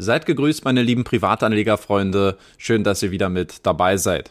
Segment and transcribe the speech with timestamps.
[0.00, 2.38] Seid gegrüßt, meine lieben Privatanlegerfreunde.
[2.56, 4.30] Schön, dass ihr wieder mit dabei seid.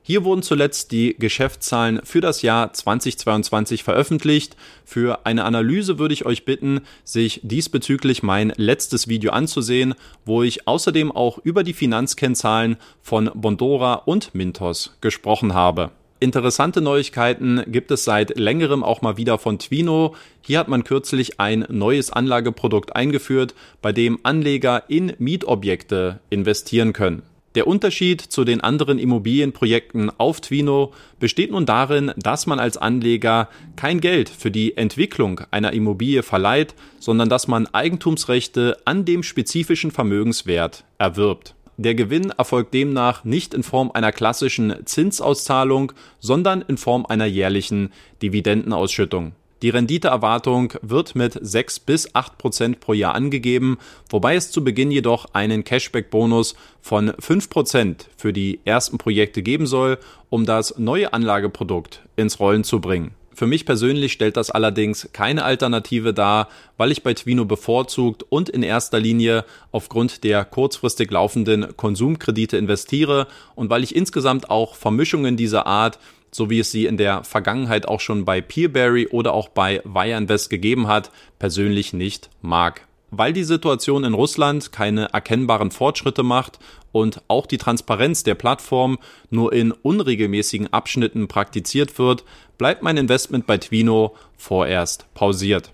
[0.08, 4.56] Hier wurden zuletzt die Geschäftszahlen für das Jahr 2022 veröffentlicht.
[4.86, 10.66] Für eine Analyse würde ich euch bitten, sich diesbezüglich mein letztes Video anzusehen, wo ich
[10.66, 15.90] außerdem auch über die Finanzkennzahlen von Bondora und Mintos gesprochen habe.
[16.20, 20.16] Interessante Neuigkeiten gibt es seit längerem auch mal wieder von Twino.
[20.40, 27.22] Hier hat man kürzlich ein neues Anlageprodukt eingeführt, bei dem Anleger in Mietobjekte investieren können.
[27.54, 33.48] Der Unterschied zu den anderen Immobilienprojekten auf Twino besteht nun darin, dass man als Anleger
[33.76, 39.92] kein Geld für die Entwicklung einer Immobilie verleiht, sondern dass man Eigentumsrechte an dem spezifischen
[39.92, 41.54] Vermögenswert erwirbt.
[41.80, 47.92] Der Gewinn erfolgt demnach nicht in Form einer klassischen Zinsauszahlung, sondern in Form einer jährlichen
[48.20, 49.30] Dividendenausschüttung.
[49.62, 53.78] Die Renditeerwartung wird mit 6 bis 8 Prozent pro Jahr angegeben,
[54.10, 59.68] wobei es zu Beginn jedoch einen Cashback-Bonus von 5 Prozent für die ersten Projekte geben
[59.68, 59.98] soll,
[60.30, 63.12] um das neue Anlageprodukt ins Rollen zu bringen.
[63.38, 68.48] Für mich persönlich stellt das allerdings keine Alternative dar, weil ich bei Twino bevorzugt und
[68.48, 75.36] in erster Linie aufgrund der kurzfristig laufenden Konsumkredite investiere und weil ich insgesamt auch Vermischungen
[75.36, 76.00] dieser Art
[76.32, 80.50] so wie es sie in der Vergangenheit auch schon bei Peerberry oder auch bei Wireinvest
[80.50, 82.87] gegeben hat, persönlich nicht mag.
[83.10, 86.58] Weil die Situation in Russland keine erkennbaren Fortschritte macht
[86.92, 88.98] und auch die Transparenz der Plattform
[89.30, 92.24] nur in unregelmäßigen Abschnitten praktiziert wird,
[92.58, 95.72] bleibt mein Investment bei Twino vorerst pausiert.